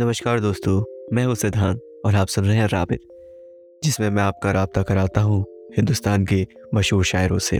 नमस्कार 0.00 0.40
दोस्तों, 0.40 0.84
मैं 1.12 1.26
हूँ 1.26 1.34
सिद्धांत 1.34 2.02
और 2.06 2.14
आप 2.14 2.26
सुन 2.26 2.44
रहे 2.44 2.56
हैं 2.56 2.66
राबित, 2.66 3.00
जिसमें 3.84 4.10
मैं 4.10 4.22
आपका 4.22 4.52
रबता 4.52 4.82
कराता 4.82 5.20
हूँ 5.20 5.44
हिंदुस्तान 5.76 6.26
के 6.26 6.46
मशहूर 6.74 7.04
शायरों 7.04 7.38
से। 7.38 7.56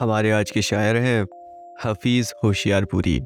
हमारे 0.00 0.30
आज 0.30 0.50
के 0.50 0.62
शायर 0.62 0.96
हैं 0.96 1.26
हफीज़ 1.84 2.32
होशियारपुरी। 2.44 3.20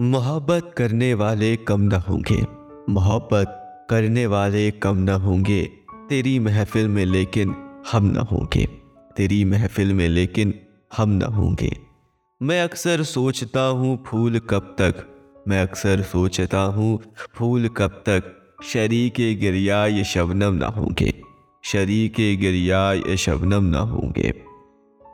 मोहब्बत 0.00 0.74
करने 0.76 1.14
वाले 1.14 1.56
कम 1.56 1.80
न 1.80 1.92
होंगे। 1.92 2.46
मोहब्बत 2.92 3.86
करने 3.90 4.26
वाले 4.26 4.70
कम 4.70 4.96
न 4.96 5.08
होंगे। 5.08 5.70
तेरी 6.08 6.38
महफिल 6.38 6.88
में 6.88 7.04
लेकिन 7.06 7.54
हम 7.92 8.04
न 8.04 8.16
होंगे। 8.16 8.66
तेरी 9.16 9.44
महफिल 9.44 9.94
में 9.94 10.08
लेकिन 10.08 10.54
हम 10.96 11.10
न 11.10 11.22
होंगे। 11.22 11.76
मैं 12.42 12.62
अक्सर 12.62 13.02
सोचता 13.02 13.60
हूँ, 13.60 14.04
फूल 14.06 14.38
कब 14.38 14.76
तक? 14.78 14.94
मैं 15.48 15.62
अक्सर 15.62 16.02
सोचता 16.02 16.60
हूँ, 16.60 17.00
फूल 17.34 17.68
कब 17.68 17.90
तक? 17.90 18.54
शरीक 18.64 19.14
गिरिया 19.40 19.86
ये 19.86 20.04
शबनम 20.04 20.54
ना 20.54 20.66
होंगे। 20.66 21.22
शरीक 21.64 22.14
गिरिया 22.18 22.92
ये 22.92 23.16
शबनम 23.16 23.64
ना 23.64 23.78
होंगे। 23.78 24.32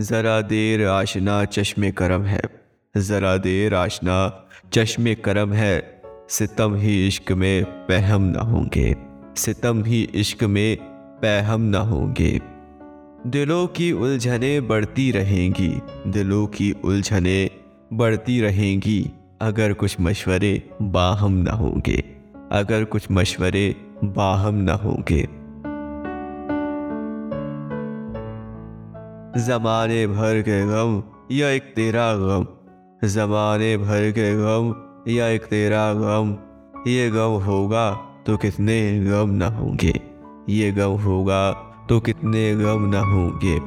ज़रा 0.00 0.40
देर 0.40 0.86
आशना 0.86 1.44
चश्मे 1.44 1.92
करम 1.92 2.22
है। 2.22 2.59
ज़रा 2.96 3.36
देर 3.36 3.74
आशना, 3.74 4.46
चश्मे 4.72 5.14
करम 5.14 5.52
है। 5.52 6.02
सितम 6.28 6.74
ही 6.74 7.06
इश्क 7.06 7.32
में 7.32 7.64
पहम 7.64 8.22
ना 8.22 8.40
होंगे। 8.40 8.96
सितम 9.36 9.84
ही 9.84 10.02
इश्क 10.14 10.44
में 10.44 10.76
पहम 11.24 11.60
ना 11.60 11.78
होंगे। 11.78 12.40
दिलों 13.26 13.66
की 13.66 13.92
उलझने 13.92 14.60
बढ़ती 14.60 15.10
रहेंगी। 15.10 15.82
दिलों 16.06 16.46
की 16.46 16.72
उलझने 16.84 17.50
बढ़ती 17.92 18.40
रहेंगी। 18.40 19.10
अगर 19.40 19.72
कुछ 19.72 19.96
मशवरे 20.00 20.70
बाहम 20.82 21.32
ना 21.32 21.52
होंगे। 21.52 22.04
अगर 22.52 22.84
कुछ 22.84 23.10
मशवरे 23.10 23.76
बाहम 24.04 24.54
ना 24.54 24.72
होंगे। 24.72 25.22
जमाने 29.46 30.06
भर 30.06 30.40
के 30.40 30.62
गम 30.66 31.02
या 31.32 31.48
एक 31.48 31.62
तेरा 31.62 32.14
गम। 32.14 32.46
जमाने 33.04 33.76
भर 33.76 34.10
के 34.10 34.34
गम, 34.36 34.74
या 35.08 35.26
एक 35.26 35.44
तेरा 35.44 35.94
गम? 35.94 36.36
ये 36.90 37.10
गम 37.10 37.30
होगा 37.44 37.90
तो 38.26 38.36
कितने 38.36 39.04
गम 39.04 39.30
ना 39.30 39.46
होंगे। 39.46 40.00
ये 40.48 40.72
गम 40.72 40.90
होगा 40.90 41.52
तो 41.88 42.00
कितने 42.00 42.54
गम 42.54 42.82
ना 42.82 43.00
होंगे। 43.00 43.58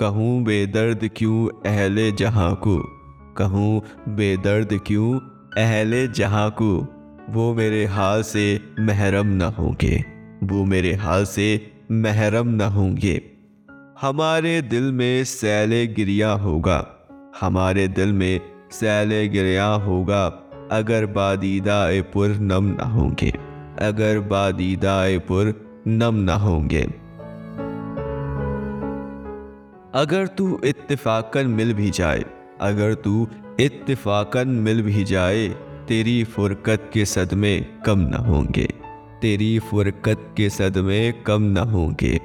कहूँ 0.00 0.42
बेदर्द 0.44 1.10
क्यों 1.16 1.48
अहले 1.70 2.12
जहाँ 2.12 2.54
को? 2.54 2.78
कहूँ 3.36 3.82
बेदर्द 4.08 4.80
क्यों 4.86 5.18
अहले 5.56 6.08
जहाँ 6.08 6.50
को? 6.50 6.86
वो 7.30 7.54
मेरे 7.54 7.84
हाल 7.84 8.22
से 8.22 8.60
महरम 8.80 9.26
न 9.26 9.42
होंगे। 9.42 10.04
वो 10.44 10.64
मेरे 10.64 10.94
हाल 10.94 11.24
से 11.24 11.72
महरम 11.92 12.48
न 12.48 12.60
होंगे। 12.60 13.22
हमारे 14.00 14.62
दिल 14.62 14.92
में 14.92 15.24
सैले 15.24 15.86
गिरिया 15.86 16.32
होगा। 16.32 17.01
हमारे 17.40 17.88
दिल 17.88 18.12
में 18.12 18.40
सैले 18.70 19.28
गिरया 19.28 19.66
होगा, 19.66 20.26
अगर 20.72 21.06
बादीदा 21.06 22.02
पुर 22.02 22.28
नम 22.28 22.64
ना 22.64 22.84
होंगे, 22.84 23.32
अगर 23.78 24.20
बादीदा 24.20 25.18
पुर 25.18 25.54
नम 25.88 26.14
ना 26.14 26.34
होंगे। 26.34 26.82
अगर 29.94 30.26
तू 30.26 30.60
इत्तेफाकन 30.64 31.46
मिल 31.46 31.74
भी 31.74 31.90
जाए, 31.90 32.24
अगर 32.60 32.94
तू 32.94 33.28
इत्तेफाकन 33.60 34.48
मिल 34.48 34.82
भी 34.82 35.04
जाए, 35.04 35.48
तेरी 35.88 36.24
फुरकत 36.24 36.90
के 36.92 37.04
सदमे 37.04 37.60
कम 37.60 37.98
न 37.98 38.14
होंगे, 38.14 38.68
तेरी 39.22 39.58
फुरकत 39.58 40.34
के 40.36 40.50
सदमे 40.50 41.12
कम 41.12 41.42
न 41.42 41.56
होंगे। 41.56 42.20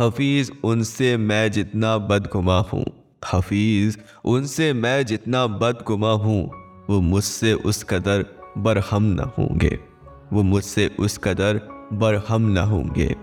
हफीज़ 0.00 0.50
उनसे 0.64 1.16
मैं 1.16 1.52
जितना 1.52 1.98
बदगुमा 1.98 2.58
हूँ 2.58 2.84
हफीज़, 3.32 3.98
उनसे 4.24 4.72
मैं 4.72 5.06
जितना 5.06 5.46
बदगुमा 5.46 6.12
हूँ, 6.12 6.50
वो 6.90 7.00
मुझसे 7.00 7.52
उस 7.52 7.84
कदर 7.84 8.26
बरहम 8.58 9.02
न 9.02 9.20
होंगे। 9.20 9.78
वो 10.32 10.42
मुझसे 10.42 10.96
उस 11.00 11.18
कदर 11.18 11.60
बरहम 11.92 12.42
न 12.42 12.58
होंगे। 12.58 13.16